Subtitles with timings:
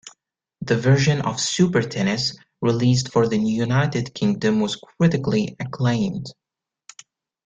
[0.61, 6.25] The version of "Super Tennis" released for the United Kingdom was critically acclaimed.